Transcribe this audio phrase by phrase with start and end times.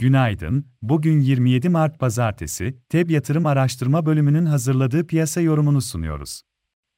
[0.00, 6.42] Günaydın, bugün 27 Mart Pazartesi, TEB Yatırım Araştırma Bölümünün hazırladığı piyasa yorumunu sunuyoruz.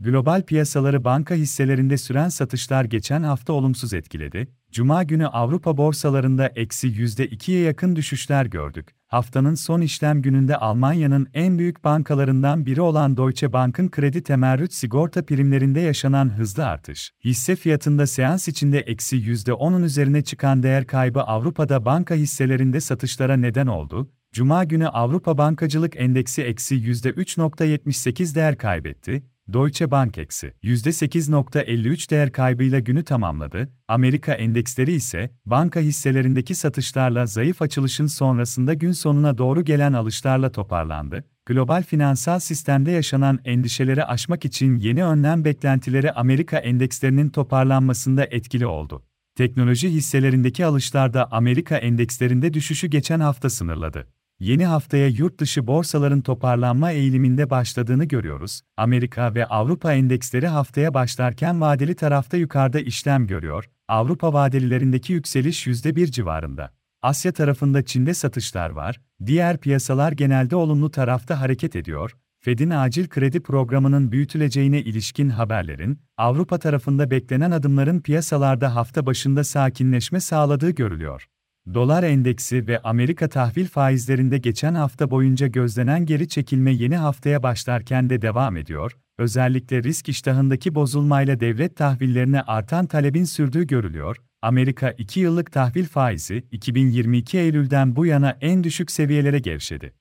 [0.00, 4.48] Global piyasaları banka hisselerinde süren satışlar geçen hafta olumsuz etkiledi.
[4.72, 8.88] Cuma günü Avrupa borsalarında eksi %2'ye yakın düşüşler gördük.
[9.06, 15.24] Haftanın son işlem gününde Almanya'nın en büyük bankalarından biri olan Deutsche Bank'ın kredi temerrüt sigorta
[15.24, 21.84] primlerinde yaşanan hızlı artış, hisse fiyatında seans içinde eksi %10'un üzerine çıkan değer kaybı Avrupa'da
[21.84, 24.10] banka hisselerinde satışlara neden oldu.
[24.32, 29.22] Cuma günü Avrupa Bankacılık Endeksi eksi %3.78 değer kaybetti,
[29.52, 33.68] Deutsche Bank eksi %8.53 değer kaybıyla günü tamamladı.
[33.88, 41.24] Amerika endeksleri ise banka hisselerindeki satışlarla zayıf açılışın sonrasında gün sonuna doğru gelen alışlarla toparlandı.
[41.46, 49.02] Global finansal sistemde yaşanan endişeleri aşmak için yeni önlem beklentileri Amerika endekslerinin toparlanmasında etkili oldu.
[49.36, 54.06] Teknoloji hisselerindeki alışlarda Amerika endekslerinde düşüşü geçen hafta sınırladı
[54.40, 58.60] yeni haftaya yurt dışı borsaların toparlanma eğiliminde başladığını görüyoruz.
[58.76, 63.70] Amerika ve Avrupa endeksleri haftaya başlarken vadeli tarafta yukarıda işlem görüyor.
[63.88, 66.70] Avrupa vadelilerindeki yükseliş %1 civarında.
[67.02, 69.00] Asya tarafında Çin'de satışlar var.
[69.26, 72.16] Diğer piyasalar genelde olumlu tarafta hareket ediyor.
[72.40, 80.20] Fed'in acil kredi programının büyütüleceğine ilişkin haberlerin, Avrupa tarafında beklenen adımların piyasalarda hafta başında sakinleşme
[80.20, 81.26] sağladığı görülüyor.
[81.74, 88.10] Dolar endeksi ve Amerika tahvil faizlerinde geçen hafta boyunca gözlenen geri çekilme yeni haftaya başlarken
[88.10, 88.92] de devam ediyor.
[89.18, 94.16] Özellikle risk iştahındaki bozulmayla devlet tahvillerine artan talebin sürdüğü görülüyor.
[94.42, 99.92] Amerika 2 yıllık tahvil faizi 2022 Eylül'den bu yana en düşük seviyelere gevşedi.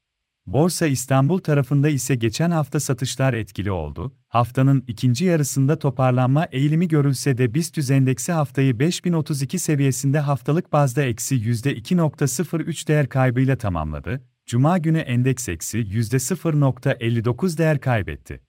[0.48, 4.16] Borsa İstanbul tarafında ise geçen hafta satışlar etkili oldu.
[4.28, 11.36] Haftanın ikinci yarısında toparlanma eğilimi görülse de BIST endeksi haftayı 5032 seviyesinde haftalık bazda eksi
[11.36, 14.22] %2.03 değer kaybıyla tamamladı.
[14.46, 18.45] Cuma günü endeks eksi %0.59 değer kaybetti.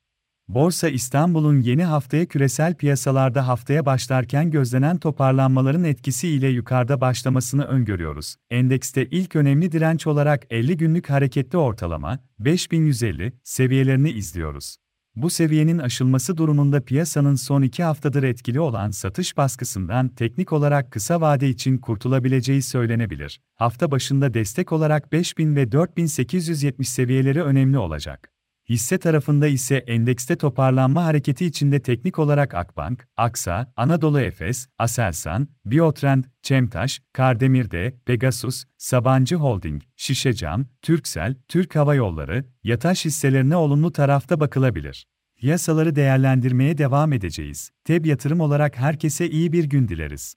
[0.49, 8.37] Borsa İstanbul'un yeni haftaya küresel piyasalarda haftaya başlarken gözlenen toparlanmaların etkisiyle yukarıda başlamasını öngörüyoruz.
[8.51, 14.77] Endekste ilk önemli direnç olarak 50 günlük hareketli ortalama 5150 seviyelerini izliyoruz.
[15.17, 21.21] Bu seviyenin aşılması durumunda piyasanın son iki haftadır etkili olan satış baskısından teknik olarak kısa
[21.21, 23.41] vade için kurtulabileceği söylenebilir.
[23.55, 28.36] Hafta başında destek olarak 5000 ve 4870 seviyeleri önemli olacak.
[28.69, 36.25] Hisse tarafında ise endekste toparlanma hareketi içinde teknik olarak Akbank, Aksa, Anadolu Efes, Aselsan, Biotrend,
[36.43, 45.07] Çemtaş, Kardemir'de, Pegasus, Sabancı Holding, Şişecam, Türksel, Türk Hava Yolları, Yataş hisselerine olumlu tarafta bakılabilir.
[45.43, 47.71] Yasaları değerlendirmeye devam edeceğiz.
[47.85, 50.35] TEB yatırım olarak herkese iyi bir gün dileriz.